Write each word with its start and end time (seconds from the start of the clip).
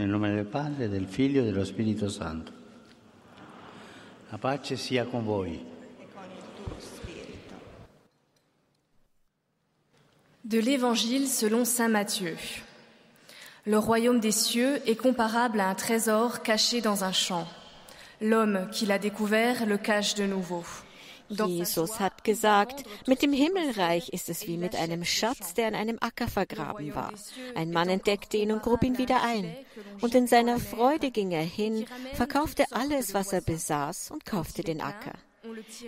Nel 0.00 0.08
nome 0.08 0.34
del 0.34 0.46
Padre, 0.46 0.88
del 0.88 1.06
Figlio 1.06 1.42
e 1.42 1.44
dello 1.44 1.62
Spirito 1.62 2.08
Santo. 2.08 2.50
La 4.30 4.38
pace 4.38 4.78
sia 4.78 5.04
con 5.04 5.22
voi. 5.22 5.62
De 10.40 10.60
l'Évangile 10.62 11.26
selon 11.26 11.66
Saint 11.66 11.90
Matthieu. 11.90 12.34
Le 13.66 13.76
royaume 13.76 14.20
des 14.20 14.32
cieux 14.32 14.80
est 14.88 14.96
comparable 14.96 15.60
à 15.60 15.68
un 15.68 15.74
trésor 15.74 16.40
caché 16.40 16.80
dans 16.80 17.04
un 17.04 17.12
champ. 17.12 17.46
L'homme 18.22 18.70
qui 18.72 18.86
l'a 18.86 18.98
découvert 18.98 19.66
le 19.66 19.76
cache 19.76 20.14
de 20.14 20.24
nouveau. 20.24 20.64
Jesus 21.30 22.00
hat 22.00 22.24
gesagt, 22.24 22.84
mit 23.06 23.22
dem 23.22 23.32
Himmelreich 23.32 24.10
ist 24.10 24.28
es 24.28 24.46
wie 24.46 24.56
mit 24.56 24.74
einem 24.74 25.04
Schatz, 25.04 25.54
der 25.54 25.68
in 25.68 25.74
einem 25.74 25.98
Acker 26.00 26.28
vergraben 26.28 26.94
war. 26.94 27.12
Ein 27.54 27.70
Mann 27.70 27.88
entdeckte 27.88 28.36
ihn 28.36 28.52
und 28.52 28.62
grub 28.62 28.82
ihn 28.82 28.98
wieder 28.98 29.22
ein. 29.22 29.56
Und 30.00 30.14
in 30.14 30.26
seiner 30.26 30.58
Freude 30.58 31.10
ging 31.10 31.30
er 31.30 31.42
hin, 31.42 31.86
verkaufte 32.14 32.64
alles, 32.72 33.14
was 33.14 33.32
er 33.32 33.40
besaß 33.40 34.10
und 34.10 34.24
kaufte 34.24 34.62
den 34.62 34.80
Acker. 34.80 35.12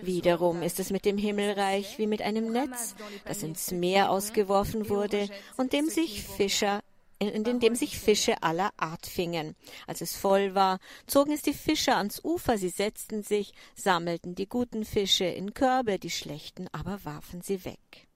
Wiederum 0.01 0.62
ist 0.62 0.80
es 0.80 0.91
mit 0.91 1.05
dem 1.05 1.18
Himmelreich 1.18 1.98
wie 1.98 2.06
mit 2.06 2.23
einem 2.23 2.51
Netz, 2.52 2.95
das 3.24 3.43
ins 3.43 3.70
Meer 3.70 4.10
ausgeworfen 4.10 4.88
wurde 4.88 5.29
und 5.56 5.73
dem 5.73 5.88
sich 5.88 6.23
Fischer 6.24 6.80
in, 7.28 7.44
in 7.44 7.60
dem 7.60 7.74
sich 7.74 7.98
Fische 7.98 8.42
aller 8.42 8.70
Art 8.76 9.06
fingen. 9.06 9.54
Als 9.86 10.00
es 10.00 10.16
voll 10.16 10.54
war, 10.54 10.78
zogen 11.06 11.32
es 11.32 11.42
die 11.42 11.54
Fischer 11.54 11.96
ans 11.96 12.20
Ufer, 12.24 12.58
sie 12.58 12.68
setzten 12.68 13.22
sich, 13.22 13.52
sammelten 13.74 14.34
die 14.34 14.48
guten 14.48 14.84
Fische 14.84 15.24
in 15.24 15.54
Körbe, 15.54 15.98
die 15.98 16.10
schlechten 16.10 16.68
aber 16.72 17.04
warfen 17.04 17.42
sie 17.42 17.64
weg. 17.64 18.08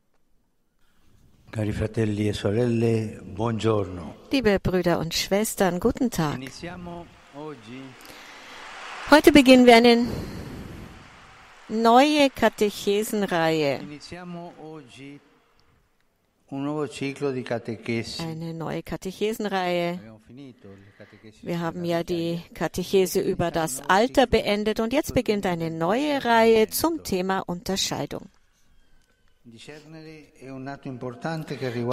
Cari 1.52 1.72
fratelli 1.72 2.28
e 2.28 2.32
sorelle, 2.32 3.22
buongiorno. 3.22 4.14
Liebe 4.32 4.58
Brüder 4.60 4.98
und 4.98 5.14
Schwestern, 5.14 5.78
guten 5.78 6.10
Tag. 6.10 6.40
Heute 9.10 9.32
beginnen 9.32 9.64
wir 9.64 9.76
eine 9.76 10.06
neue 11.68 12.28
Katechesenreihe. 12.30 13.80
Eine 16.48 18.54
neue 18.54 18.82
Katechesenreihe. 18.82 20.00
Wir 21.42 21.60
haben 21.60 21.84
ja 21.84 22.04
die 22.04 22.40
Katechese 22.54 23.20
über 23.20 23.50
das 23.50 23.80
Alter 23.88 24.26
beendet 24.26 24.78
und 24.78 24.92
jetzt 24.92 25.14
beginnt 25.14 25.46
eine 25.46 25.70
neue 25.70 26.24
Reihe 26.24 26.68
zum 26.68 27.02
Thema 27.02 27.40
Unterscheidung. 27.40 28.28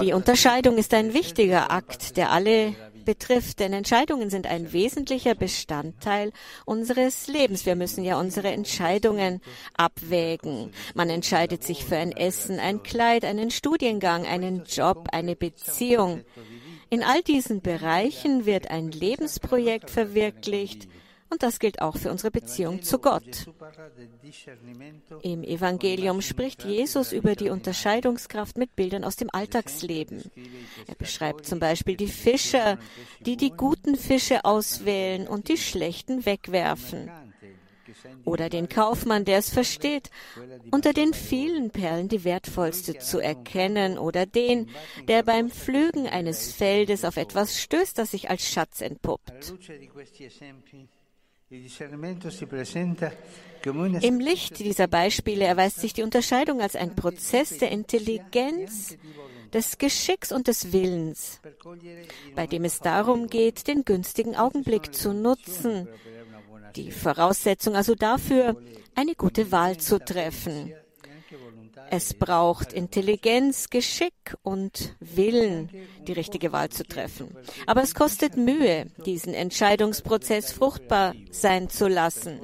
Die 0.01 0.13
Unterscheidung 0.13 0.77
ist 0.77 0.91
ein 0.95 1.13
wichtiger 1.13 1.69
Akt, 1.69 2.17
der 2.17 2.31
alle 2.31 2.73
betrifft, 3.05 3.59
denn 3.59 3.73
Entscheidungen 3.73 4.31
sind 4.31 4.47
ein 4.47 4.73
wesentlicher 4.73 5.35
Bestandteil 5.35 6.31
unseres 6.65 7.27
Lebens. 7.27 7.67
Wir 7.67 7.75
müssen 7.75 8.03
ja 8.03 8.19
unsere 8.19 8.47
Entscheidungen 8.47 9.39
abwägen. 9.75 10.71
Man 10.95 11.11
entscheidet 11.11 11.63
sich 11.63 11.85
für 11.85 11.97
ein 11.97 12.11
Essen, 12.11 12.59
ein 12.59 12.81
Kleid, 12.81 13.23
einen 13.23 13.51
Studiengang, 13.51 14.25
einen 14.25 14.63
Job, 14.63 15.09
eine 15.11 15.35
Beziehung. 15.35 16.23
In 16.89 17.03
all 17.03 17.21
diesen 17.21 17.61
Bereichen 17.61 18.47
wird 18.47 18.71
ein 18.71 18.89
Lebensprojekt 18.89 19.91
verwirklicht, 19.91 20.87
und 21.33 21.41
das 21.41 21.59
gilt 21.59 21.81
auch 21.81 21.97
für 21.97 22.11
unsere 22.11 22.29
Beziehung 22.29 22.83
zu 22.83 22.99
Gott. 22.99 23.47
Im 25.23 25.43
Evangelium 25.43 26.21
spricht 26.21 26.63
Jesus 26.63 27.11
über 27.11 27.35
die 27.35 27.49
Unterscheidungskraft 27.49 28.57
mit 28.57 28.75
Bildern 28.75 29.03
aus 29.03 29.15
dem 29.15 29.29
Alltagsleben. 29.33 30.23
Er 30.87 30.95
beschreibt 30.95 31.47
zum 31.47 31.59
Beispiel 31.59 31.97
die 31.97 32.07
Fischer, 32.07 32.77
die 33.25 33.35
die 33.35 33.49
guten 33.49 33.95
Fische 33.95 34.45
auswählen 34.45 35.27
und 35.27 35.49
die 35.49 35.57
schlechten 35.57 36.25
wegwerfen. 36.25 37.09
Oder 38.25 38.49
den 38.49 38.69
Kaufmann, 38.69 39.25
der 39.25 39.39
es 39.39 39.49
versteht, 39.49 40.09
unter 40.71 40.93
den 40.93 41.13
vielen 41.13 41.71
Perlen 41.71 42.07
die 42.09 42.23
wertvollste 42.23 42.97
zu 42.99 43.19
erkennen, 43.19 43.97
oder 43.97 44.25
den, 44.25 44.69
der 45.07 45.23
beim 45.23 45.49
Pflügen 45.49 46.07
eines 46.07 46.51
Feldes 46.53 47.05
auf 47.05 47.17
etwas 47.17 47.59
stößt, 47.59 47.97
das 47.97 48.11
sich 48.11 48.29
als 48.29 48.47
Schatz 48.47 48.81
entpuppt. 48.81 49.55
Im 54.01 54.19
Licht 54.19 54.59
dieser 54.59 54.87
Beispiele 54.87 55.45
erweist 55.45 55.79
sich 55.79 55.93
die 55.93 56.03
Unterscheidung 56.03 56.61
als 56.61 56.75
ein 56.75 56.95
Prozess 56.95 57.57
der 57.57 57.71
Intelligenz, 57.71 58.97
des 59.53 59.77
Geschicks 59.77 60.31
und 60.31 60.47
des 60.47 60.73
Willens, 60.73 61.39
bei 62.35 62.47
dem 62.47 62.65
es 62.65 62.79
darum 62.79 63.27
geht, 63.27 63.67
den 63.67 63.85
günstigen 63.85 64.35
Augenblick 64.35 64.95
zu 64.95 65.13
nutzen, 65.13 65.87
die 66.75 66.91
Voraussetzung 66.91 67.75
also 67.75 67.93
dafür, 67.93 68.57
eine 68.95 69.15
gute 69.15 69.51
Wahl 69.51 69.77
zu 69.77 69.99
treffen. 69.99 70.73
Es 71.89 72.13
braucht 72.13 72.73
Intelligenz, 72.73 73.69
Geschick 73.69 74.35
und 74.41 74.95
Willen, 74.99 75.69
die 76.07 76.13
richtige 76.13 76.51
Wahl 76.51 76.69
zu 76.69 76.83
treffen. 76.83 77.35
Aber 77.67 77.83
es 77.83 77.93
kostet 77.93 78.37
Mühe, 78.37 78.87
diesen 79.05 79.33
Entscheidungsprozess 79.33 80.51
fruchtbar 80.51 81.13
sein 81.31 81.69
zu 81.69 81.87
lassen. 81.87 82.41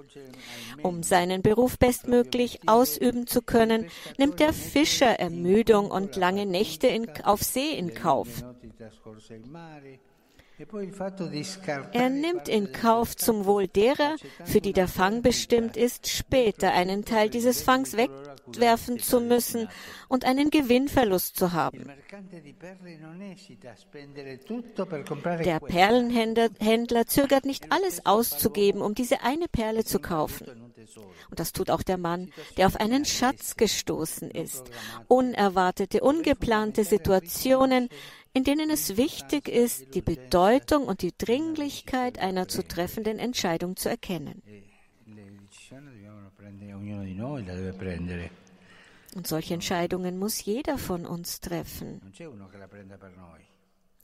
Um 0.81 1.03
seinen 1.03 1.41
Beruf 1.41 1.77
bestmöglich 1.77 2.67
ausüben 2.67 3.27
zu 3.27 3.41
können, 3.41 3.87
nimmt 4.17 4.39
der 4.39 4.53
Fischer 4.53 5.19
Ermüdung 5.19 5.91
und 5.91 6.15
lange 6.15 6.45
Nächte 6.45 6.87
in, 6.87 7.09
auf 7.23 7.41
See 7.41 7.71
in 7.71 7.93
Kauf. 7.93 8.43
Er 11.93 12.09
nimmt 12.09 12.49
in 12.49 12.71
Kauf 12.73 13.15
zum 13.15 13.45
Wohl 13.45 13.67
derer, 13.67 14.17
für 14.43 14.59
die 14.59 14.73
der 14.73 14.89
Fang 14.89 15.21
bestimmt 15.21 15.77
ist, 15.77 16.09
später 16.09 16.73
einen 16.73 17.05
Teil 17.05 17.29
dieses 17.29 17.61
Fangs 17.61 17.95
wegwerfen 17.95 18.99
zu 18.99 19.21
müssen 19.21 19.69
und 20.09 20.25
einen 20.25 20.49
Gewinnverlust 20.49 21.37
zu 21.37 21.53
haben. 21.53 21.89
Der 25.45 25.59
Perlenhändler 25.59 27.07
zögert 27.07 27.45
nicht 27.45 27.71
alles 27.71 28.05
auszugeben, 28.05 28.81
um 28.81 28.95
diese 28.95 29.21
eine 29.21 29.47
Perle 29.47 29.85
zu 29.85 29.99
kaufen. 29.99 30.69
Und 31.29 31.39
das 31.39 31.53
tut 31.53 31.69
auch 31.69 31.83
der 31.83 31.97
Mann, 31.97 32.31
der 32.57 32.67
auf 32.67 32.75
einen 32.77 33.05
Schatz 33.05 33.55
gestoßen 33.55 34.31
ist. 34.31 34.69
Unerwartete, 35.07 36.01
ungeplante 36.01 36.83
Situationen, 36.83 37.89
in 38.33 38.43
denen 38.43 38.69
es 38.69 38.97
wichtig 38.97 39.47
ist, 39.47 39.95
die 39.95 40.01
Bedeutung 40.01 40.85
und 40.85 41.01
die 41.01 41.13
Dringlichkeit 41.17 42.19
einer 42.19 42.47
zu 42.47 42.67
treffenden 42.67 43.19
Entscheidung 43.19 43.75
zu 43.75 43.89
erkennen. 43.89 44.41
Und 49.15 49.27
solche 49.27 49.53
Entscheidungen 49.55 50.19
muss 50.19 50.43
jeder 50.43 50.77
von 50.77 51.05
uns 51.05 51.39
treffen. 51.39 52.01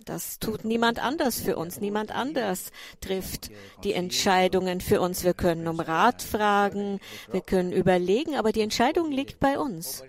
Das 0.04 0.40
tut 0.40 0.66
niemand 0.66 1.00
anders 1.00 1.40
für 1.40 1.56
uns. 1.56 1.80
Niemand 1.80 2.12
anders 2.12 2.72
trifft 3.02 3.50
die 3.84 3.94
Entscheidungen 3.94 4.82
für 4.82 5.00
uns. 5.00 5.24
Wir 5.24 5.34
können 5.34 5.68
um 5.68 5.80
Rat 5.80 6.22
fragen, 6.22 7.00
wir 7.32 7.42
können 7.42 7.72
überlegen, 7.72 8.36
aber 8.36 8.52
die 8.52 8.62
Entscheidung 8.62 9.12
liegt 9.12 9.40
bei 9.40 9.58
uns. 9.58 10.04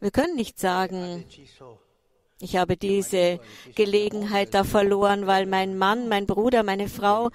Wir 0.00 0.10
können 0.10 0.34
nicht 0.34 0.58
sagen, 0.58 1.24
ich 2.42 2.56
habe 2.56 2.76
diese 2.76 3.40
Gelegenheit 3.74 4.52
da 4.52 4.64
verloren, 4.64 5.26
weil 5.26 5.46
mein 5.46 5.78
Mann, 5.78 6.08
mein 6.08 6.26
Bruder, 6.26 6.62
meine 6.62 6.88
Frau 6.88 7.30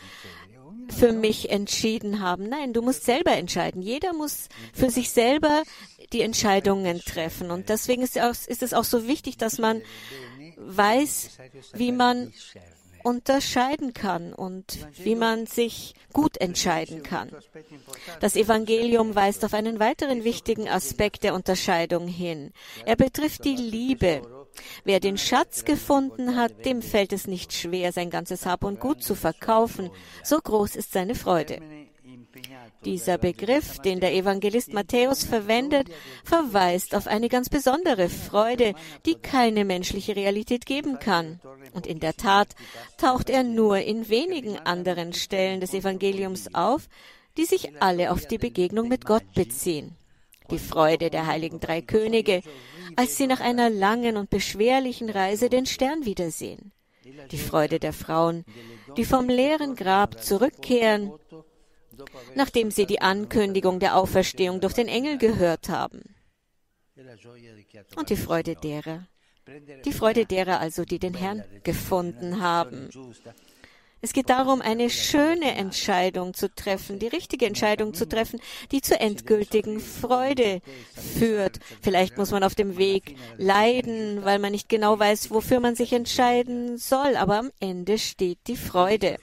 für 0.89 1.11
mich 1.11 1.49
entschieden 1.49 2.21
haben. 2.21 2.47
Nein, 2.49 2.73
du 2.73 2.81
musst 2.81 3.05
selber 3.05 3.31
entscheiden. 3.31 3.81
Jeder 3.81 4.13
muss 4.13 4.47
für 4.73 4.89
sich 4.89 5.09
selber 5.09 5.63
die 6.13 6.21
Entscheidungen 6.21 7.01
treffen. 7.01 7.51
Und 7.51 7.69
deswegen 7.69 8.03
ist 8.03 8.17
es 8.17 8.73
auch 8.73 8.83
so 8.83 9.07
wichtig, 9.07 9.37
dass 9.37 9.57
man 9.59 9.81
weiß, 10.57 11.37
wie 11.73 11.91
man 11.91 12.33
unterscheiden 13.03 13.93
kann 13.93 14.33
und 14.33 14.79
wie 14.97 15.15
man 15.15 15.45
sich 15.45 15.93
gut 16.13 16.37
entscheiden 16.41 17.03
kann. 17.03 17.31
Das 18.19 18.35
Evangelium 18.35 19.15
weist 19.15 19.45
auf 19.45 19.53
einen 19.53 19.79
weiteren 19.79 20.23
wichtigen 20.23 20.67
Aspekt 20.67 21.23
der 21.23 21.33
Unterscheidung 21.33 22.07
hin. 22.07 22.51
Er 22.85 22.95
betrifft 22.95 23.45
die 23.45 23.55
Liebe. 23.55 24.21
Wer 24.83 24.99
den 24.99 25.17
Schatz 25.17 25.65
gefunden 25.65 26.35
hat, 26.35 26.65
dem 26.65 26.81
fällt 26.81 27.13
es 27.13 27.27
nicht 27.27 27.53
schwer, 27.53 27.91
sein 27.91 28.09
ganzes 28.09 28.45
Hab 28.45 28.63
und 28.63 28.79
Gut 28.79 29.03
zu 29.03 29.15
verkaufen. 29.15 29.89
So 30.23 30.39
groß 30.39 30.75
ist 30.75 30.93
seine 30.93 31.15
Freude. 31.15 31.61
Dieser 32.85 33.17
Begriff, 33.17 33.79
den 33.79 33.99
der 33.99 34.13
Evangelist 34.13 34.71
Matthäus 34.71 35.23
verwendet, 35.23 35.89
verweist 36.23 36.95
auf 36.95 37.07
eine 37.07 37.27
ganz 37.27 37.49
besondere 37.49 38.09
Freude, 38.09 38.75
die 39.05 39.15
keine 39.15 39.65
menschliche 39.65 40.15
Realität 40.15 40.65
geben 40.65 40.99
kann. 40.99 41.39
Und 41.73 41.87
in 41.87 41.99
der 41.99 42.15
Tat 42.15 42.55
taucht 42.97 43.29
er 43.29 43.43
nur 43.43 43.79
in 43.79 44.09
wenigen 44.09 44.57
anderen 44.59 45.13
Stellen 45.13 45.59
des 45.59 45.73
Evangeliums 45.73 46.53
auf, 46.53 46.87
die 47.37 47.45
sich 47.45 47.81
alle 47.81 48.11
auf 48.11 48.25
die 48.25 48.37
Begegnung 48.37 48.87
mit 48.87 49.05
Gott 49.05 49.33
beziehen. 49.33 49.95
Die 50.51 50.59
Freude 50.59 51.09
der 51.09 51.27
heiligen 51.27 51.59
drei 51.59 51.81
Könige, 51.81 52.41
als 52.95 53.17
sie 53.17 53.27
nach 53.27 53.41
einer 53.41 53.69
langen 53.69 54.17
und 54.17 54.29
beschwerlichen 54.29 55.09
Reise 55.09 55.49
den 55.49 55.65
Stern 55.65 56.05
wiedersehen. 56.05 56.71
Die 57.31 57.37
Freude 57.37 57.79
der 57.79 57.93
Frauen, 57.93 58.45
die 58.95 59.05
vom 59.05 59.29
leeren 59.29 59.75
Grab 59.75 60.23
zurückkehren, 60.23 61.11
nachdem 62.35 62.71
sie 62.71 62.85
die 62.85 63.01
Ankündigung 63.01 63.79
der 63.79 63.95
Auferstehung 63.95 64.61
durch 64.61 64.73
den 64.73 64.87
Engel 64.87 65.17
gehört 65.17 65.69
haben. 65.69 66.03
Und 67.95 68.09
die 68.09 68.17
Freude 68.17 68.55
derer, 68.55 69.07
die 69.85 69.93
Freude 69.93 70.25
derer 70.25 70.59
also, 70.59 70.83
die 70.83 70.99
den 70.99 71.13
Herrn 71.13 71.43
gefunden 71.63 72.41
haben. 72.41 72.89
Es 74.01 74.13
geht 74.13 74.29
darum, 74.29 74.61
eine 74.61 74.89
schöne 74.89 75.55
Entscheidung 75.55 76.33
zu 76.33 76.53
treffen, 76.53 76.99
die 76.99 77.07
richtige 77.07 77.47
Entscheidung 77.47 77.93
zu 77.93 78.07
treffen, 78.07 78.39
die 78.71 78.81
zur 78.81 79.01
endgültigen 79.01 79.79
Freude 79.79 80.61
führt. 80.93 81.59
Vielleicht 81.81 82.17
muss 82.17 82.31
man 82.31 82.43
auf 82.43 82.53
dem 82.53 82.77
Weg 82.77 83.15
leiden, 83.37 84.23
weil 84.23 84.37
man 84.39 84.51
nicht 84.51 84.69
genau 84.69 84.99
weiß, 84.99 85.31
wofür 85.31 85.59
man 85.59 85.75
sich 85.75 85.93
entscheiden 85.93 86.77
soll, 86.77 87.15
aber 87.15 87.39
am 87.39 87.51
Ende 87.59 87.97
steht 87.97 88.39
die 88.47 88.55
Freude. 88.55 89.17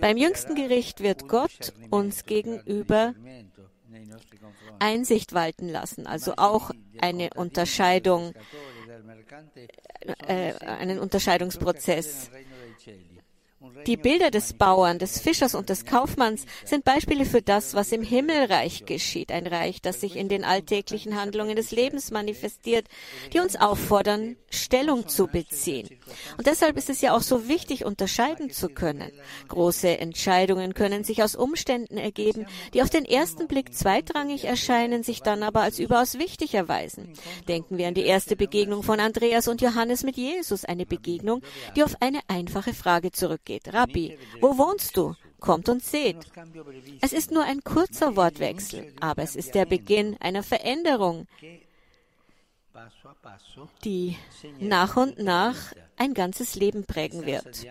Beim 0.00 0.16
jüngsten 0.16 0.54
Gericht 0.54 1.02
wird 1.02 1.28
Gott 1.28 1.74
uns 1.90 2.24
gegenüber 2.24 3.14
Einsicht 4.78 5.34
walten 5.34 5.68
lassen, 5.68 6.06
also 6.06 6.34
auch 6.36 6.70
eine 6.98 7.30
Unterscheidung, 7.34 8.32
äh, 10.26 10.54
einen 10.64 10.98
Unterscheidungsprozess. 10.98 12.30
Die 13.86 13.96
Bilder 13.96 14.30
des 14.30 14.52
Bauern, 14.52 15.00
des 15.00 15.20
Fischers 15.20 15.56
und 15.56 15.68
des 15.68 15.84
Kaufmanns 15.84 16.44
sind 16.64 16.84
Beispiele 16.84 17.24
für 17.24 17.42
das, 17.42 17.74
was 17.74 17.90
im 17.90 18.02
Himmelreich 18.02 18.84
geschieht. 18.84 19.32
Ein 19.32 19.48
Reich, 19.48 19.82
das 19.82 20.00
sich 20.00 20.14
in 20.14 20.28
den 20.28 20.44
alltäglichen 20.44 21.20
Handlungen 21.20 21.56
des 21.56 21.72
Lebens 21.72 22.12
manifestiert, 22.12 22.86
die 23.32 23.40
uns 23.40 23.56
auffordern, 23.56 24.36
Stellung 24.48 25.08
zu 25.08 25.26
beziehen. 25.26 25.88
Und 26.36 26.46
deshalb 26.46 26.76
ist 26.76 26.88
es 26.88 27.00
ja 27.00 27.16
auch 27.16 27.22
so 27.22 27.48
wichtig, 27.48 27.84
unterscheiden 27.84 28.50
zu 28.50 28.68
können. 28.68 29.10
Große 29.48 29.98
Entscheidungen 29.98 30.74
können 30.74 31.02
sich 31.02 31.24
aus 31.24 31.34
Umständen 31.34 31.96
ergeben, 31.96 32.46
die 32.74 32.82
auf 32.82 32.90
den 32.90 33.04
ersten 33.04 33.48
Blick 33.48 33.74
zweitrangig 33.74 34.44
erscheinen, 34.44 35.02
sich 35.02 35.20
dann 35.20 35.42
aber 35.42 35.62
als 35.62 35.80
überaus 35.80 36.18
wichtig 36.18 36.54
erweisen. 36.54 37.12
Denken 37.48 37.76
wir 37.76 37.88
an 37.88 37.94
die 37.94 38.06
erste 38.06 38.36
Begegnung 38.36 38.84
von 38.84 39.00
Andreas 39.00 39.48
und 39.48 39.62
Johannes 39.62 40.04
mit 40.04 40.16
Jesus, 40.16 40.64
eine 40.64 40.86
Begegnung, 40.86 41.42
die 41.74 41.82
auf 41.82 41.96
eine 42.00 42.20
einfache 42.28 42.72
Frage 42.72 43.10
zurückgeht 43.10 43.47
geht. 43.48 43.72
Rabbi, 43.74 44.16
wo 44.40 44.56
wohnst 44.56 44.96
du? 44.96 45.16
Kommt 45.40 45.68
und 45.68 45.82
seht. 45.84 46.18
Es 47.00 47.12
ist 47.12 47.30
nur 47.30 47.44
ein 47.44 47.62
kurzer 47.62 48.16
Wortwechsel, 48.16 48.92
aber 49.00 49.22
es 49.22 49.34
ist 49.36 49.54
der 49.54 49.66
Beginn 49.66 50.16
einer 50.20 50.42
Veränderung, 50.42 51.26
die 53.84 54.16
nach 54.58 54.96
und 54.96 55.18
nach 55.18 55.72
ein 55.96 56.12
ganzes 56.14 56.54
Leben 56.54 56.84
prägen 56.84 57.24
wird. 57.24 57.66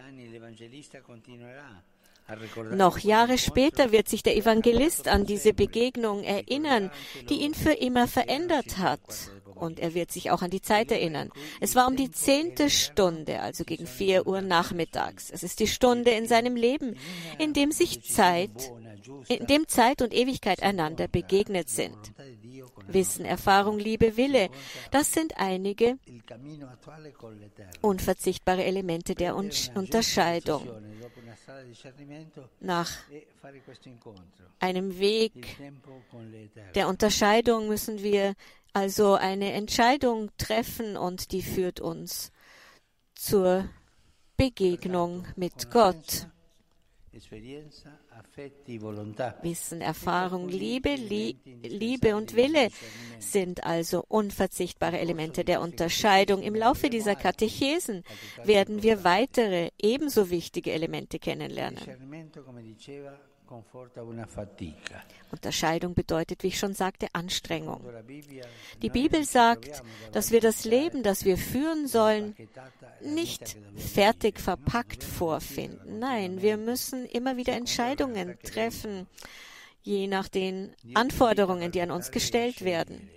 Noch 2.71 2.97
Jahre 2.99 3.37
später 3.37 3.91
wird 3.91 4.09
sich 4.09 4.23
der 4.23 4.35
Evangelist 4.35 5.07
an 5.07 5.25
diese 5.25 5.53
Begegnung 5.53 6.23
erinnern, 6.23 6.91
die 7.29 7.41
ihn 7.41 7.53
für 7.53 7.71
immer 7.71 8.07
verändert 8.07 8.77
hat 8.77 9.31
und 9.57 9.79
er 9.79 9.93
wird 9.93 10.11
sich 10.11 10.31
auch 10.31 10.41
an 10.41 10.49
die 10.49 10.61
Zeit 10.61 10.91
erinnern. 10.91 11.29
Es 11.59 11.75
war 11.75 11.87
um 11.87 11.95
die 11.95 12.11
zehnte 12.11 12.69
Stunde, 12.69 13.41
also 13.41 13.63
gegen 13.63 13.87
vier 13.87 14.27
Uhr 14.27 14.41
nachmittags. 14.41 15.29
Es 15.29 15.43
ist 15.43 15.59
die 15.59 15.67
Stunde 15.67 16.11
in 16.11 16.27
seinem 16.27 16.55
Leben, 16.55 16.95
in 17.39 17.53
dem 17.53 17.71
sich 17.71 18.03
Zeit, 18.03 18.71
in 19.27 19.45
dem 19.47 19.67
Zeit 19.67 20.01
und 20.01 20.13
Ewigkeit 20.13 20.63
einander 20.63 21.07
begegnet 21.07 21.69
sind. 21.69 21.97
Wissen, 22.87 23.25
Erfahrung, 23.25 23.79
Liebe, 23.79 24.17
Wille, 24.17 24.49
das 24.91 25.11
sind 25.11 25.37
einige 25.37 25.97
unverzichtbare 27.81 28.63
Elemente 28.63 29.15
der 29.15 29.35
Unterscheidung. 29.35 30.67
Nach 32.59 32.91
einem 34.59 34.99
Weg 34.99 35.57
der 36.75 36.87
Unterscheidung 36.87 37.67
müssen 37.67 38.01
wir 38.03 38.35
also 38.73 39.15
eine 39.15 39.53
Entscheidung 39.53 40.29
treffen 40.37 40.97
und 40.97 41.31
die 41.31 41.41
führt 41.41 41.79
uns 41.79 42.31
zur 43.15 43.67
Begegnung 44.37 45.25
mit 45.35 45.71
Gott. 45.71 46.27
Wissen, 49.41 49.81
Erfahrung, 49.81 50.49
Liebe, 50.49 50.95
Liebe 50.95 52.15
und 52.15 52.35
Wille 52.35 52.69
sind 53.19 53.63
also 53.63 54.03
unverzichtbare 54.07 54.99
Elemente 54.99 55.43
der 55.43 55.61
Unterscheidung. 55.61 56.41
Im 56.41 56.55
Laufe 56.55 56.89
dieser 56.89 57.15
Katechesen 57.15 58.03
werden 58.43 58.83
wir 58.83 59.03
weitere 59.03 59.69
ebenso 59.79 60.29
wichtige 60.29 60.71
Elemente 60.71 61.19
kennenlernen. 61.19 61.81
Unterscheidung 65.31 65.93
bedeutet, 65.93 66.43
wie 66.43 66.47
ich 66.47 66.59
schon 66.59 66.73
sagte, 66.73 67.07
Anstrengung. 67.13 67.81
Die 68.81 68.89
Bibel 68.89 69.23
sagt, 69.23 69.83
dass 70.11 70.31
wir 70.31 70.41
das 70.41 70.65
Leben, 70.65 71.03
das 71.03 71.25
wir 71.25 71.37
führen 71.37 71.87
sollen, 71.87 72.35
nicht 73.01 73.57
fertig 73.75 74.39
verpackt 74.39 75.03
vorfinden. 75.03 75.99
Nein, 75.99 76.41
wir 76.41 76.57
müssen 76.57 77.05
immer 77.05 77.37
wieder 77.37 77.53
Entscheidungen 77.53 78.37
treffen, 78.43 79.07
je 79.83 80.07
nach 80.07 80.27
den 80.27 80.73
Anforderungen, 80.93 81.71
die 81.71 81.81
an 81.81 81.91
uns 81.91 82.11
gestellt 82.11 82.63
werden. 82.63 83.09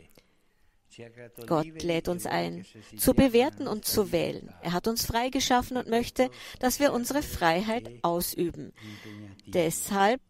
Gott 1.46 1.82
lädt 1.82 2.08
uns 2.08 2.26
ein, 2.26 2.64
zu 2.96 3.14
bewerten 3.14 3.66
und 3.66 3.84
zu 3.84 4.12
wählen. 4.12 4.52
Er 4.62 4.72
hat 4.72 4.88
uns 4.88 5.06
freigeschaffen 5.06 5.76
und 5.76 5.88
möchte, 5.88 6.30
dass 6.58 6.80
wir 6.80 6.92
unsere 6.92 7.22
Freiheit 7.22 7.90
ausüben. 8.02 8.72
Deshalb 9.46 10.20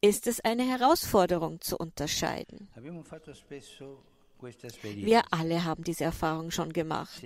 ist 0.00 0.26
es 0.26 0.40
eine 0.40 0.64
Herausforderung 0.64 1.60
zu 1.60 1.78
unterscheiden. 1.78 2.68
Wir 4.82 5.22
alle 5.30 5.64
haben 5.64 5.84
diese 5.84 6.04
Erfahrung 6.04 6.50
schon 6.50 6.72
gemacht. 6.72 7.22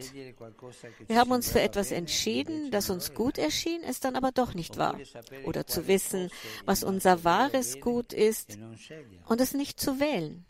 Wir 1.06 1.16
haben 1.16 1.32
uns 1.32 1.50
für 1.50 1.60
etwas 1.60 1.90
entschieden, 1.90 2.70
das 2.70 2.90
uns 2.90 3.14
gut 3.14 3.38
erschien, 3.38 3.82
es 3.82 3.98
dann 4.00 4.14
aber 4.14 4.30
doch 4.30 4.54
nicht 4.54 4.76
war. 4.76 4.98
Oder 5.44 5.66
zu 5.66 5.88
wissen, 5.88 6.30
was 6.64 6.84
unser 6.84 7.24
wahres 7.24 7.80
Gut 7.80 8.12
ist 8.12 8.58
und 9.26 9.40
es 9.40 9.54
nicht 9.54 9.80
zu 9.80 9.98
wählen. 9.98 10.46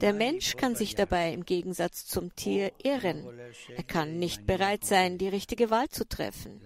Der 0.00 0.12
Mensch 0.12 0.56
kann 0.56 0.74
sich 0.74 0.94
dabei 0.94 1.32
im 1.32 1.44
Gegensatz 1.44 2.06
zum 2.06 2.34
Tier 2.36 2.72
irren. 2.82 3.26
Er 3.76 3.84
kann 3.84 4.18
nicht 4.18 4.46
bereit 4.46 4.84
sein, 4.84 5.16
die 5.16 5.28
richtige 5.28 5.70
Wahl 5.70 5.88
zu 5.88 6.06
treffen. 6.06 6.60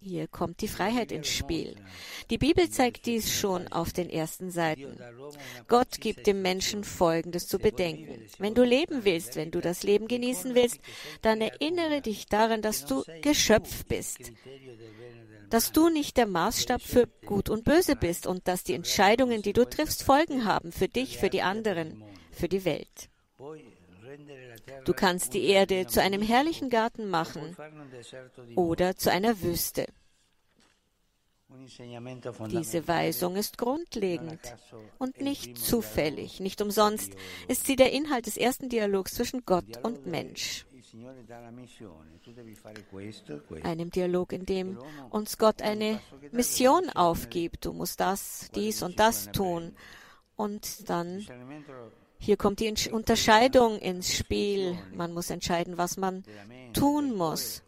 Hier 0.00 0.28
kommt 0.28 0.60
die 0.60 0.68
Freiheit 0.68 1.10
ins 1.10 1.28
Spiel. 1.28 1.74
Die 2.30 2.38
Bibel 2.38 2.70
zeigt 2.70 3.06
dies 3.06 3.32
schon 3.32 3.66
auf 3.68 3.92
den 3.92 4.08
ersten 4.08 4.52
Seiten. 4.52 4.96
Gott 5.66 6.00
gibt 6.00 6.28
dem 6.28 6.42
Menschen 6.42 6.84
Folgendes 6.84 7.48
zu 7.48 7.58
bedenken. 7.58 8.24
Wenn 8.38 8.54
du 8.54 8.62
leben 8.62 9.04
willst, 9.04 9.34
wenn 9.34 9.50
du 9.50 9.60
das 9.60 9.82
Leben 9.82 10.06
genießen 10.06 10.54
willst, 10.54 10.78
dann 11.22 11.40
erinnere 11.40 12.02
dich 12.02 12.26
daran, 12.26 12.62
dass 12.62 12.86
du 12.86 13.02
Geschöpf 13.22 13.84
bist, 13.86 14.32
dass 15.50 15.72
du 15.72 15.88
nicht 15.88 16.16
der 16.16 16.26
Maßstab 16.26 16.82
für 16.82 17.06
Gut 17.24 17.48
und 17.48 17.64
Böse 17.64 17.96
bist 17.96 18.26
und 18.26 18.48
dass 18.48 18.64
die 18.64 18.74
Entscheidungen, 18.74 19.42
die 19.42 19.52
du 19.52 19.64
triffst, 19.64 20.02
Folgen 20.02 20.44
haben 20.44 20.72
für 20.72 20.88
dich, 20.88 21.18
für 21.18 21.30
die 21.30 21.42
anderen, 21.42 22.02
für 22.30 22.48
die 22.48 22.64
Welt. 22.64 23.08
Du 24.84 24.92
kannst 24.92 25.34
die 25.34 25.46
Erde 25.46 25.86
zu 25.86 26.00
einem 26.00 26.22
herrlichen 26.22 26.70
Garten 26.70 27.08
machen 27.08 27.56
oder 28.54 28.96
zu 28.96 29.10
einer 29.10 29.40
Wüste. 29.42 29.86
Diese 32.50 32.86
Weisung 32.86 33.36
ist 33.36 33.56
grundlegend 33.56 34.40
und 34.98 35.20
nicht 35.20 35.58
zufällig. 35.58 36.40
Nicht 36.40 36.60
umsonst 36.60 37.14
ist 37.48 37.66
sie 37.66 37.76
der 37.76 37.92
Inhalt 37.92 38.26
des 38.26 38.36
ersten 38.36 38.68
Dialogs 38.68 39.14
zwischen 39.14 39.44
Gott 39.44 39.82
und 39.82 40.06
Mensch. 40.06 40.65
Einem 43.62 43.90
Dialog, 43.90 44.32
in 44.32 44.46
dem 44.46 44.78
uns 45.10 45.38
Gott 45.38 45.62
eine 45.62 46.00
Mission 46.32 46.90
aufgibt. 46.90 47.64
Du 47.64 47.72
musst 47.72 48.00
das, 48.00 48.50
dies 48.54 48.82
und 48.82 48.98
das 48.98 49.30
tun. 49.32 49.74
Und 50.36 50.88
dann 50.88 51.26
hier 52.18 52.36
kommt 52.36 52.60
die 52.60 52.72
Unterscheidung 52.90 53.78
ins 53.78 54.14
Spiel. 54.14 54.78
Man 54.94 55.12
muss 55.12 55.30
entscheiden, 55.30 55.78
was 55.78 55.96
man 55.96 56.24
tun 56.72 57.14
muss. 57.14 57.62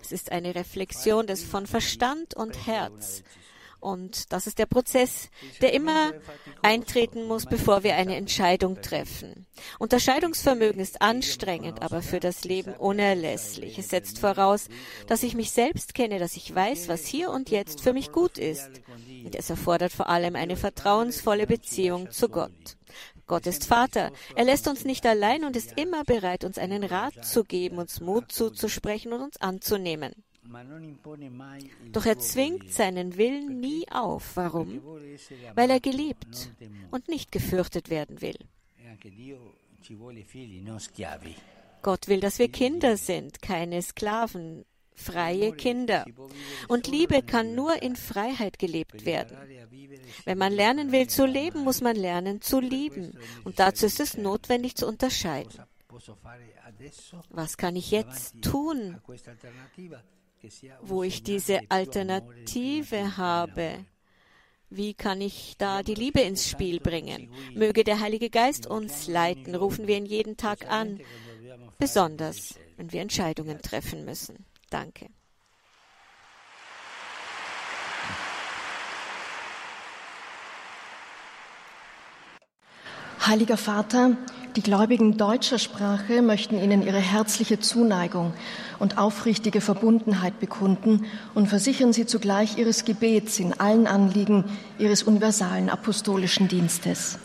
Es 0.00 0.12
ist 0.12 0.32
eine 0.32 0.54
Reflexion 0.54 1.26
des 1.26 1.44
von 1.44 1.66
Verstand 1.66 2.34
und 2.34 2.66
Herz. 2.66 3.22
Und 3.82 4.32
das 4.32 4.46
ist 4.46 4.60
der 4.60 4.66
Prozess, 4.66 5.28
der 5.60 5.72
immer 5.72 6.12
eintreten 6.62 7.26
muss, 7.26 7.46
bevor 7.46 7.82
wir 7.82 7.96
eine 7.96 8.14
Entscheidung 8.14 8.80
treffen. 8.80 9.44
Unterscheidungsvermögen 9.80 10.80
ist 10.80 11.02
anstrengend, 11.02 11.82
aber 11.82 12.00
für 12.00 12.20
das 12.20 12.44
Leben 12.44 12.74
unerlässlich. 12.74 13.76
Es 13.78 13.88
setzt 13.88 14.20
voraus, 14.20 14.68
dass 15.08 15.24
ich 15.24 15.34
mich 15.34 15.50
selbst 15.50 15.94
kenne, 15.94 16.20
dass 16.20 16.36
ich 16.36 16.54
weiß, 16.54 16.86
was 16.86 17.04
hier 17.06 17.30
und 17.30 17.50
jetzt 17.50 17.80
für 17.80 17.92
mich 17.92 18.12
gut 18.12 18.38
ist. 18.38 18.70
Und 19.24 19.34
es 19.34 19.50
erfordert 19.50 19.90
vor 19.90 20.08
allem 20.08 20.36
eine 20.36 20.56
vertrauensvolle 20.56 21.48
Beziehung 21.48 22.12
zu 22.12 22.28
Gott. 22.28 22.76
Gott 23.26 23.48
ist 23.48 23.66
Vater. 23.66 24.12
Er 24.36 24.44
lässt 24.44 24.68
uns 24.68 24.84
nicht 24.84 25.04
allein 25.06 25.44
und 25.44 25.56
ist 25.56 25.76
immer 25.76 26.04
bereit, 26.04 26.44
uns 26.44 26.56
einen 26.56 26.84
Rat 26.84 27.24
zu 27.24 27.42
geben, 27.42 27.78
uns 27.78 28.00
Mut 28.00 28.30
zuzusprechen 28.30 29.12
und 29.12 29.22
uns 29.22 29.40
anzunehmen. 29.40 30.12
Doch 31.92 32.06
er 32.06 32.18
zwingt 32.18 32.72
seinen 32.72 33.16
Willen 33.16 33.60
nie 33.60 33.86
auf. 33.90 34.36
Warum? 34.36 34.82
Weil 35.54 35.70
er 35.70 35.80
geliebt 35.80 36.50
und 36.90 37.08
nicht 37.08 37.32
gefürchtet 37.32 37.90
werden 37.90 38.20
will. 38.20 38.38
Gott 41.82 42.08
will, 42.08 42.20
dass 42.20 42.38
wir 42.38 42.48
Kinder 42.48 42.96
sind, 42.96 43.42
keine 43.42 43.82
Sklaven, 43.82 44.64
freie 44.94 45.52
Kinder. 45.52 46.04
Und 46.68 46.86
Liebe 46.86 47.22
kann 47.22 47.54
nur 47.54 47.82
in 47.82 47.96
Freiheit 47.96 48.58
gelebt 48.58 49.04
werden. 49.04 49.36
Wenn 50.24 50.38
man 50.38 50.52
lernen 50.52 50.92
will 50.92 51.08
zu 51.08 51.26
leben, 51.26 51.64
muss 51.64 51.80
man 51.80 51.96
lernen 51.96 52.40
zu 52.40 52.60
lieben. 52.60 53.18
Und 53.44 53.58
dazu 53.58 53.86
ist 53.86 54.00
es 54.00 54.16
notwendig 54.16 54.76
zu 54.76 54.86
unterscheiden. 54.86 55.52
Was 57.30 57.56
kann 57.56 57.76
ich 57.76 57.90
jetzt 57.90 58.40
tun, 58.42 59.00
wo 60.80 61.02
ich 61.02 61.22
diese 61.22 61.60
Alternative 61.68 63.16
habe? 63.16 63.84
Wie 64.70 64.94
kann 64.94 65.20
ich 65.20 65.56
da 65.58 65.82
die 65.82 65.94
Liebe 65.94 66.20
ins 66.20 66.48
Spiel 66.48 66.80
bringen? 66.80 67.30
Möge 67.54 67.84
der 67.84 68.00
Heilige 68.00 68.30
Geist 68.30 68.66
uns 68.66 69.06
leiten, 69.06 69.54
rufen 69.54 69.86
wir 69.86 69.96
ihn 69.96 70.06
jeden 70.06 70.36
Tag 70.36 70.70
an, 70.70 71.00
besonders 71.78 72.54
wenn 72.76 72.90
wir 72.90 73.02
Entscheidungen 73.02 73.60
treffen 73.60 74.04
müssen. 74.04 74.46
Danke. 74.70 75.08
Heiliger 83.24 83.56
Vater, 83.56 84.16
die 84.56 84.62
Gläubigen 84.62 85.16
deutscher 85.16 85.58
Sprache 85.58 86.20
möchten 86.20 86.62
Ihnen 86.62 86.82
ihre 86.82 86.98
herzliche 86.98 87.60
Zuneigung 87.60 88.34
und 88.78 88.98
aufrichtige 88.98 89.60
Verbundenheit 89.60 90.40
bekunden 90.40 91.06
und 91.34 91.48
versichern 91.48 91.92
Sie 91.92 92.06
zugleich 92.06 92.58
Ihres 92.58 92.84
Gebets 92.84 93.38
in 93.38 93.58
allen 93.58 93.86
Anliegen 93.86 94.44
Ihres 94.78 95.02
universalen 95.04 95.70
apostolischen 95.70 96.48
Dienstes. 96.48 97.18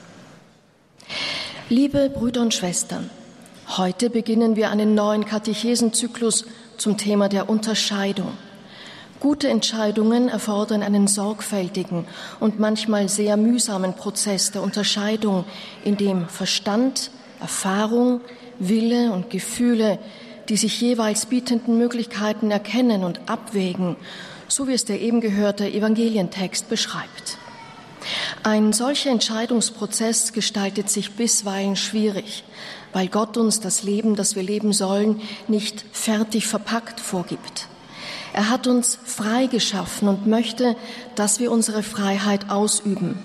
Liebe 1.70 2.10
Brüder 2.10 2.42
und 2.42 2.54
Schwestern, 2.54 3.10
heute 3.76 4.10
beginnen 4.10 4.56
wir 4.56 4.70
einen 4.70 4.96
neuen 4.96 5.26
Katechesenzyklus 5.26 6.46
zum 6.78 6.98
Thema 6.98 7.28
der 7.28 7.50
Unterscheidung. 7.50 8.32
Gute 9.20 9.50
Entscheidungen 9.50 10.30
erfordern 10.30 10.84
einen 10.84 11.08
sorgfältigen 11.08 12.06
und 12.40 12.60
manchmal 12.60 13.10
sehr 13.10 13.36
mühsamen 13.36 13.96
Prozess 13.96 14.52
der 14.52 14.62
Unterscheidung, 14.62 15.44
in 15.84 15.98
dem 15.98 16.30
Verstand, 16.30 17.10
Erfahrung, 17.40 18.22
Wille 18.60 19.12
und 19.12 19.30
Gefühle 19.30 20.00
die 20.50 20.58
sich 20.58 20.80
jeweils 20.80 21.26
bietenden 21.26 21.78
Möglichkeiten 21.78 22.52
erkennen 22.52 23.04
und 23.04 23.30
abwägen, 23.30 23.96
so 24.48 24.68
wie 24.68 24.74
es 24.74 24.86
der 24.86 25.02
eben 25.02 25.22
gehörte 25.22 25.70
Evangelientext 25.70 26.70
beschreibt. 26.70 27.38
Ein 28.44 28.72
solcher 28.72 29.12
Entscheidungsprozess 29.12 30.32
gestaltet 30.32 30.90
sich 30.90 31.16
bisweilen 31.16 31.76
schwierig, 31.76 32.46
weil 32.94 33.10
Gott 33.10 33.36
uns 33.36 33.60
das 33.60 33.84
Leben, 33.84 34.16
das 34.16 34.36
wir 34.36 34.44
leben 34.44 34.72
sollen, 34.72 35.22
nicht 35.50 35.84
fertig 35.92 36.48
verpackt 36.48 37.02
vorgibt. 37.02 37.68
Er 38.32 38.50
hat 38.50 38.68
uns 38.68 38.98
frei 39.04 39.48
geschaffen 39.48 40.08
und 40.08 40.28
möchte, 40.28 40.78
dass 41.16 41.40
wir 41.40 41.52
unsere 41.52 41.84
Freiheit 41.84 42.50
ausüben. 42.50 43.20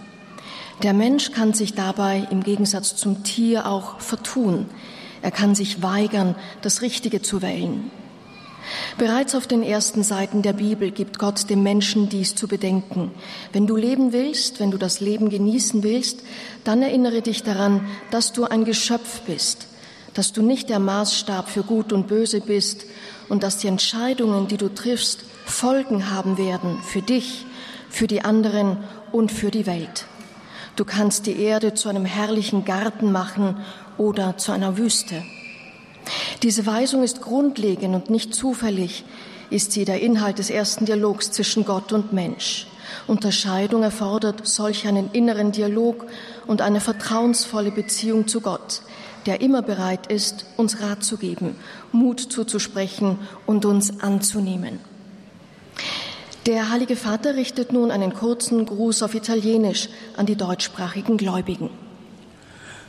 Der 0.83 0.95
Mensch 0.95 1.31
kann 1.31 1.53
sich 1.55 1.75
dabei 1.75 2.27
im 2.31 2.43
Gegensatz 2.43 2.97
zum 2.97 3.23
Tier 3.23 3.67
auch 3.67 4.01
vertun. 4.01 4.67
Er 5.23 5.31
kann 5.31 5.55
sich 5.55 5.81
weigern, 5.81 6.35
das 6.63 6.83
Richtige 6.83 7.23
zu 7.23 7.41
wählen. 7.41 7.91
Bereits 8.99 9.37
auf 9.37 9.47
den 9.47 9.63
ersten 9.63 10.03
Seiten 10.03 10.43
der 10.43 10.55
Bibel 10.55 10.91
gibt 10.91 11.21
Gott 11.21 11.49
dem 11.51 11.63
Menschen 11.63 12.09
dies 12.09 12.35
zu 12.35 12.49
bedenken. 12.49 13.13
Wenn 13.53 13.69
du 13.69 13.77
leben 13.77 14.13
willst, 14.13 14.59
wenn 14.59 14.73
du 14.73 14.79
das 14.79 14.99
Leben 14.99 15.31
genießen 15.31 15.85
willst, 15.85 16.21
dann 16.65 16.83
erinnere 16.83 17.23
dich 17.23 17.45
daran, 17.45 17.87
dass 18.11 18.33
du 18.33 18.45
ein 18.45 18.65
Geschöpf 18.65 19.21
bist, 19.21 19.69
dass 20.15 20.33
du 20.33 20.43
nicht 20.43 20.69
der 20.69 20.81
Maßstab 20.81 21.49
für 21.49 21.63
Gut 21.63 21.93
und 21.93 22.09
Böse 22.09 22.41
bist 22.41 22.87
und 23.29 23.45
dass 23.45 23.59
die 23.59 23.69
Entscheidungen, 23.69 24.49
die 24.49 24.57
du 24.57 24.69
triffst, 24.69 25.25
Folgen 25.45 26.11
haben 26.11 26.39
werden 26.39 26.79
für 26.83 27.03
dich, 27.03 27.47
für 27.89 28.09
die 28.09 28.25
anderen 28.25 28.79
und 29.13 29.31
für 29.31 29.51
die 29.51 29.67
Welt. 29.67 30.07
Du 30.77 30.85
kannst 30.85 31.27
die 31.27 31.39
Erde 31.39 31.75
zu 31.75 31.89
einem 31.89 32.07
herrlichen 32.07 32.65
Garten 32.65 33.13
machen 33.13 33.59
oder 33.99 34.39
zu 34.39 34.53
einer 34.53 34.79
Wüste. 34.79 35.23
Diese 36.43 36.67
Weisung 36.67 37.03
ist 37.03 37.21
grundlegend 37.21 37.95
und 37.95 38.11
nicht 38.11 38.35
zufällig, 38.35 39.05
ist 39.51 39.73
sie 39.73 39.85
der 39.85 40.01
Inhalt 40.01 40.39
des 40.39 40.49
ersten 40.49 40.87
Dialogs 40.87 41.31
zwischen 41.31 41.65
Gott 41.65 41.93
und 41.93 42.13
Mensch. 42.13 42.67
Unterscheidung 43.07 43.83
erfordert 43.83 44.47
solch 44.47 44.87
einen 44.87 45.11
inneren 45.13 45.53
Dialog 45.53 46.07
und 46.47 46.63
eine 46.63 46.81
vertrauensvolle 46.81 47.71
Beziehung 47.71 48.27
zu 48.27 48.41
Gott, 48.41 48.83
der 49.27 49.41
immer 49.41 49.63
bereit 49.63 50.07
ist, 50.07 50.47
uns 50.57 50.81
Rat 50.81 51.05
zu 51.05 51.17
geben, 51.17 51.57
Mut 51.93 52.21
zuzusprechen 52.21 53.19
und 53.47 53.65
uns 53.65 54.01
anzunehmen. 54.01 54.81
Der 56.47 56.71
Heilige 56.71 56.97
Vater 56.97 57.37
richtet 57.37 57.73
nun 57.73 57.91
einen 57.91 58.13
kurzen 58.13 58.67
Gruß 58.67 59.03
auf 59.03 59.15
Italienisch 59.15 59.89
an 60.17 60.27
die 60.27 60.37
deutschsprachigen 60.37 61.17
Gläubigen. 61.17 61.71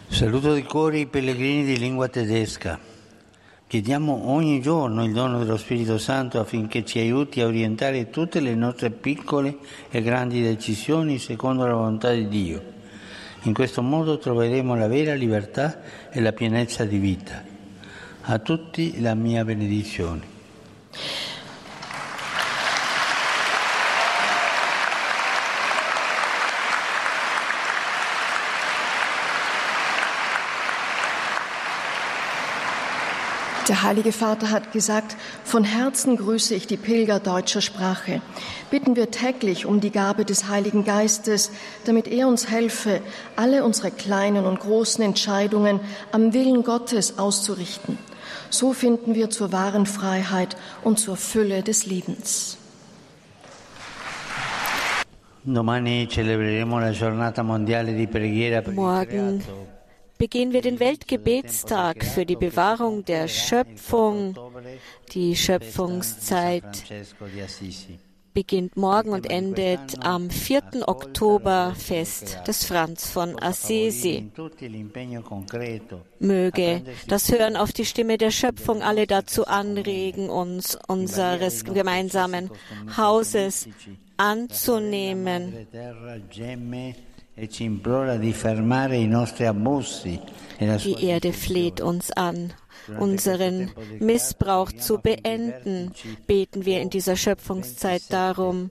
Saluto 0.09 0.53
di 0.55 0.63
cuore 0.63 0.99
i 0.99 1.05
pellegrini 1.05 1.63
di 1.63 1.77
lingua 1.77 2.07
tedesca. 2.07 2.79
Chiediamo 3.67 4.29
ogni 4.29 4.61
giorno 4.61 5.03
il 5.03 5.13
dono 5.13 5.39
dello 5.39 5.57
Spirito 5.57 5.97
Santo 5.97 6.39
affinché 6.39 6.83
ci 6.83 6.99
aiuti 6.99 7.41
a 7.41 7.47
orientare 7.47 8.09
tutte 8.09 8.39
le 8.39 8.55
nostre 8.55 8.91
piccole 8.91 9.57
e 9.89 10.01
grandi 10.01 10.41
decisioni 10.41 11.17
secondo 11.17 11.65
la 11.65 11.73
volontà 11.73 12.11
di 12.11 12.27
Dio 12.27 12.73
in 13.43 13.53
questo 13.53 13.81
modo 13.81 14.17
troveremo 14.17 14.75
la 14.75 14.87
vera 14.87 15.13
libertà 15.15 15.81
e 16.09 16.21
la 16.21 16.31
pienezza 16.31 16.85
di 16.85 16.97
vita. 16.97 17.43
A 18.21 18.39
tutti 18.39 19.01
la 19.01 19.15
mia 19.15 19.43
benedizione. 19.43 20.31
Der 33.69 33.81
Heilige 33.81 34.11
Vater 34.11 34.51
hat 34.51 34.73
gesagt, 34.73 35.15
von 35.45 35.63
Herzen 35.63 36.17
grüße 36.17 36.53
ich 36.53 36.67
die 36.67 36.75
Pilger 36.75 37.21
deutscher 37.21 37.61
Sprache. 37.61 38.21
Bitten 38.69 38.97
wir 38.97 39.09
täglich 39.09 39.65
um 39.65 39.79
die 39.79 39.91
Gabe 39.91 40.25
des 40.25 40.49
Heiligen 40.49 40.83
Geistes, 40.83 41.49
damit 41.85 42.09
er 42.09 42.27
uns 42.27 42.49
helfe, 42.49 42.99
alle 43.37 43.63
unsere 43.63 43.89
kleinen 43.91 44.45
und 44.45 44.59
großen 44.59 45.01
Entscheidungen 45.01 45.79
am 46.11 46.33
Willen 46.33 46.63
Gottes 46.63 47.17
auszurichten. 47.17 47.97
So 48.49 48.73
finden 48.73 49.15
wir 49.15 49.29
zur 49.29 49.53
wahren 49.53 49.85
Freiheit 49.85 50.57
und 50.83 50.99
zur 50.99 51.15
Fülle 51.15 51.63
des 51.63 51.85
Lebens. 51.85 52.57
Domani 55.45 56.07
celebreremo 56.09 56.79
la 56.79 56.91
giornata 56.91 57.43
mondiale 57.43 57.93
di 57.93 58.07
preghiera 58.07 58.61
per 58.61 58.73
Morgen 58.73 59.43
begehen 60.23 60.53
wir 60.53 60.61
den 60.61 60.79
Weltgebetstag 60.79 62.05
für 62.05 62.25
die 62.25 62.37
Bewahrung 62.37 63.03
der 63.03 63.27
Schöpfung. 63.27 64.33
Die 65.11 65.35
Schöpfungszeit 65.35 66.63
beginnt 68.33 68.77
morgen 68.77 69.09
und 69.09 69.29
endet 69.29 70.01
am 70.01 70.29
4. 70.29 70.87
Oktoberfest 70.87 72.47
des 72.47 72.63
Franz 72.63 73.05
von 73.05 73.37
Assisi. 73.37 74.31
Möge 76.19 76.81
das 77.09 77.29
Hören 77.29 77.57
auf 77.57 77.73
die 77.73 77.83
Stimme 77.83 78.17
der 78.17 78.31
Schöpfung 78.31 78.81
alle 78.81 79.07
dazu 79.07 79.45
anregen, 79.45 80.29
uns 80.29 80.77
unseres 80.87 81.65
gemeinsamen 81.65 82.49
Hauses 82.95 83.67
anzunehmen 84.15 85.67
Die 90.85 91.05
Erde 91.05 91.33
fleht 91.33 91.81
uns 91.81 92.11
an, 92.11 92.53
unseren 92.99 93.71
Missbrauch 93.99 94.71
zu 94.71 94.99
beenden. 94.99 95.91
Beten 96.27 96.65
wir 96.65 96.81
in 96.81 96.91
dieser 96.91 97.15
Schöpfungszeit 97.15 98.03
darum, 98.09 98.69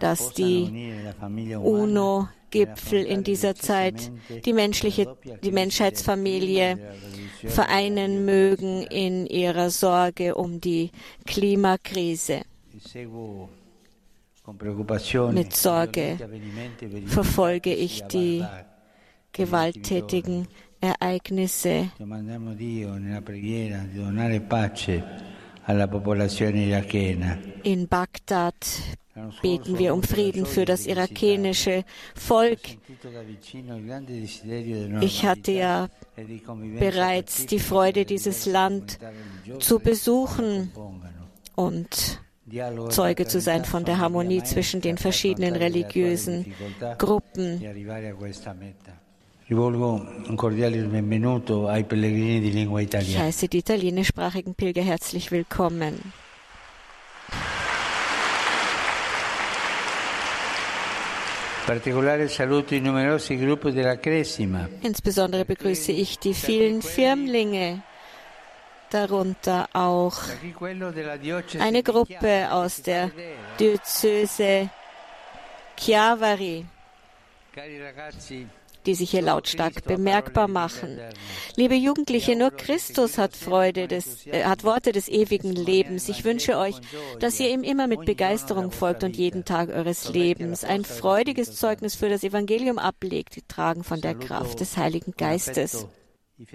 dass 0.00 0.32
die 0.32 0.92
UNO-Gipfel 1.56 3.04
in 3.04 3.22
dieser 3.22 3.54
Zeit 3.54 4.10
die, 4.44 4.52
menschliche, 4.52 5.16
die 5.42 5.52
Menschheitsfamilie 5.52 6.78
vereinen 7.46 8.24
mögen 8.24 8.82
in 8.82 9.26
ihrer 9.26 9.70
Sorge 9.70 10.34
um 10.34 10.60
die 10.60 10.90
Klimakrise. 11.24 12.42
Mit 15.32 15.56
Sorge 15.56 16.18
verfolge 17.06 17.74
ich 17.74 18.02
die 18.04 18.44
gewalttätigen 19.32 20.48
Ereignisse. 20.80 21.90
In 27.62 27.88
Bagdad 27.88 28.54
beten 29.40 29.78
wir 29.78 29.94
um 29.94 30.02
Frieden 30.02 30.44
für 30.44 30.64
das 30.66 30.86
irakenische 30.86 31.84
Volk. 32.14 32.60
Ich 35.00 35.24
hatte 35.24 35.52
ja 35.52 35.88
bereits 36.78 37.46
die 37.46 37.60
Freude, 37.60 38.04
dieses 38.04 38.44
Land 38.44 38.98
zu 39.60 39.78
besuchen 39.78 40.70
und 41.54 42.20
Zeuge 42.90 43.26
zu 43.26 43.40
sein 43.40 43.64
von 43.64 43.84
der 43.84 43.98
Harmonie 43.98 44.42
zwischen 44.42 44.80
den 44.80 44.98
verschiedenen 44.98 45.56
religiösen 45.56 46.54
Gruppen. 46.98 47.62
Ich 53.00 53.18
heiße 53.18 53.48
die 53.48 53.58
italienischsprachigen 53.58 54.54
Pilger 54.54 54.82
herzlich 54.82 55.30
willkommen. 55.32 56.12
Insbesondere 64.82 65.44
begrüße 65.46 65.92
ich 65.92 66.18
die 66.18 66.34
vielen 66.34 66.82
Firmlinge, 66.82 67.82
darunter 68.94 69.68
auch 69.72 70.16
eine 71.58 71.82
Gruppe 71.82 72.52
aus 72.52 72.82
der 72.82 73.10
Diözese 73.58 74.70
Chiavari 75.76 76.64
die 78.86 78.94
sich 78.94 79.10
hier 79.10 79.22
lautstark 79.22 79.84
bemerkbar 79.84 80.48
machen. 80.48 80.98
Liebe 81.56 81.74
Jugendliche, 81.74 82.36
nur 82.36 82.50
Christus 82.50 83.18
hat 83.18 83.34
Freude 83.34 83.88
des, 83.88 84.26
äh, 84.26 84.44
hat 84.44 84.64
Worte 84.64 84.92
des 84.92 85.08
ewigen 85.08 85.52
Lebens. 85.52 86.08
Ich 86.08 86.24
wünsche 86.24 86.58
euch, 86.58 86.76
dass 87.18 87.40
ihr 87.40 87.50
ihm 87.50 87.62
immer 87.62 87.86
mit 87.86 88.04
Begeisterung 88.04 88.70
folgt 88.70 89.04
und 89.04 89.16
jeden 89.16 89.44
Tag 89.44 89.70
eures 89.70 90.12
Lebens 90.12 90.64
ein 90.64 90.84
freudiges 90.84 91.56
Zeugnis 91.56 91.94
für 91.94 92.08
das 92.08 92.24
Evangelium 92.24 92.78
ablegt, 92.78 93.34
getragen 93.34 93.84
von 93.84 94.00
der 94.00 94.14
Kraft 94.14 94.60
des 94.60 94.76
Heiligen 94.76 95.12
Geistes. 95.12 95.86
Ich 96.36 96.50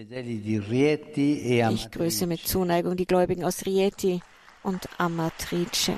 grüße 1.92 2.28
mit 2.28 2.46
Zuneigung 2.46 2.98
die 2.98 3.06
Gläubigen 3.06 3.46
aus 3.46 3.66
Rieti 3.66 4.20
und 4.62 4.90
Amatrice. 4.98 5.98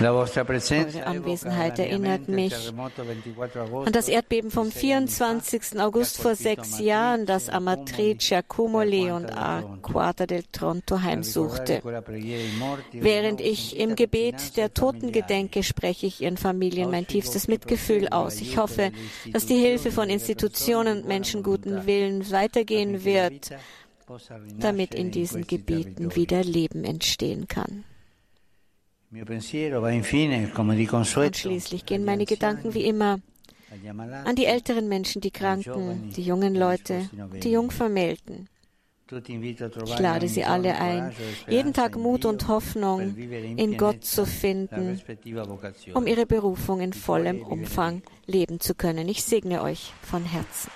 Eure 0.00 1.06
Anwesenheit 1.06 1.78
erinnert 1.78 2.28
mich 2.28 2.54
an 3.84 3.92
das 3.92 4.08
Erdbeben 4.08 4.50
vom 4.50 4.72
24. 4.72 5.78
August 5.80 6.20
vor 6.20 6.34
sechs 6.34 6.80
Jahren, 6.80 7.26
das 7.26 7.48
Amatrice, 7.48 8.36
Accumoli 8.36 9.12
und 9.12 9.30
Arquata 9.30 10.26
del 10.26 10.42
Tronto 10.50 11.00
heimsuchte. 11.00 11.80
Während 12.92 13.40
ich 13.40 13.78
im 13.78 13.94
Gebet 13.94 14.56
der 14.56 14.74
Toten 14.74 15.12
gedenke, 15.12 15.62
spreche 15.62 16.06
ich 16.06 16.20
ihren 16.20 16.38
Familien 16.38 16.90
mein 16.90 17.06
tiefstes 17.06 17.46
Mitgefühl 17.46 18.08
aus. 18.08 18.40
Ich 18.40 18.58
hoffe, 18.58 18.90
dass 19.32 19.46
die 19.46 19.58
Hilfe 19.58 19.92
von 19.92 20.08
Institutionen 20.08 20.98
und 20.98 21.08
Menschen 21.08 21.44
guten 21.44 21.86
Willen 21.86 22.28
weitergehen 22.32 23.04
wird, 23.04 23.50
damit 24.58 24.92
in 24.94 25.12
diesen 25.12 25.46
Gebieten 25.46 26.16
wieder 26.16 26.42
Leben 26.42 26.84
entstehen 26.84 27.46
kann. 27.46 27.84
Und 31.26 31.36
schließlich 31.36 31.86
gehen 31.86 32.04
meine 32.04 32.24
Gedanken 32.24 32.74
wie 32.74 32.84
immer 32.84 33.20
an 34.24 34.36
die 34.36 34.46
älteren 34.46 34.88
Menschen, 34.88 35.20
die 35.20 35.30
Kranken, 35.30 36.10
die 36.10 36.22
jungen 36.22 36.54
Leute, 36.54 37.08
die 37.42 37.52
Jungvermählten. 37.52 38.48
Ich 39.10 39.98
lade 39.98 40.28
Sie 40.28 40.44
alle 40.44 40.76
ein, 40.78 41.12
jeden 41.48 41.72
Tag 41.74 41.96
Mut 41.96 42.24
und 42.24 42.48
Hoffnung 42.48 43.16
in 43.16 43.76
Gott 43.76 44.04
zu 44.04 44.24
finden, 44.24 45.00
um 45.92 46.06
Ihre 46.06 46.26
Berufung 46.26 46.80
in 46.80 46.92
vollem 46.92 47.42
Umfang 47.42 48.02
leben 48.26 48.60
zu 48.60 48.74
können. 48.74 49.08
Ich 49.08 49.22
segne 49.22 49.62
euch 49.62 49.92
von 50.02 50.24
Herzen. 50.24 50.70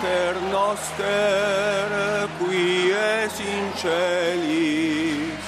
Pater 0.00 0.40
noster, 0.50 2.28
qui 2.38 2.90
es 2.90 3.40
in 3.40 3.72
celis, 3.76 5.44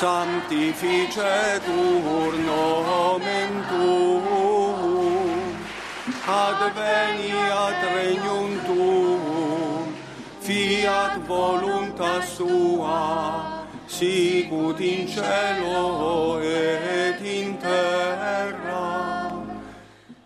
sanctificetur 0.00 2.32
nomen 2.46 3.52
tuum, 3.68 5.44
adveniat 6.26 7.80
regnum 7.94 8.50
tuum, 8.64 9.86
fiat 10.40 11.14
voluntas 11.28 12.24
sua, 12.36 13.02
sicut 13.86 14.80
in 14.80 15.06
cielo 15.06 16.40
et 16.40 17.20
in 17.20 17.58
terra. 17.58 18.71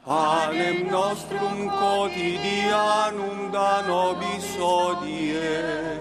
Panem 0.06 0.86
nostrum 0.88 1.68
quotidianum 1.68 3.50
da 3.50 3.82
nobis 3.82 4.56
odie, 4.56 5.98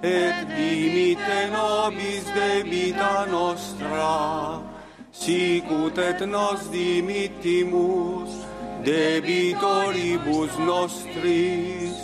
et 0.00 0.46
dimite 0.46 1.50
nobis 1.50 2.24
debita 2.36 3.26
nostra, 3.26 4.62
sicut 5.10 5.98
et 5.98 6.20
nos 6.20 6.68
dimittimus 6.70 8.30
debitoribus 8.84 10.56
nostris, 10.58 11.94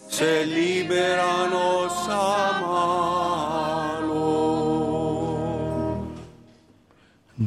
se 0.10 0.46
libera 0.46 1.48
nos 1.50 1.71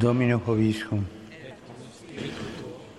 Domino 0.04 0.38
Hoviscum. 0.46 1.06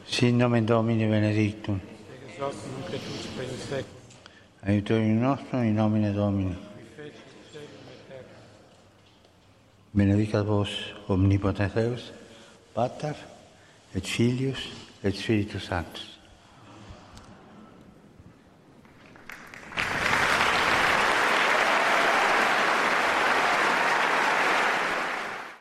Sin 0.08 0.38
nomen 0.38 0.66
Domini 0.66 1.06
benedictum. 1.06 1.80
Ex 2.26 2.40
hoc. 2.40 3.86
Aiutorium 4.64 5.20
nostrum 5.20 5.64
in 5.64 5.76
nomine 5.76 6.14
Domini. 6.14 6.56
Benedicat 9.92 10.46
vos 10.46 10.70
omnipotens 11.08 11.74
Deus, 11.74 12.12
Pater 12.74 13.16
et 13.94 14.08
Filius 14.08 14.70
et 15.04 15.16
Spiritus 15.16 15.64
Sanctus. 15.64 16.15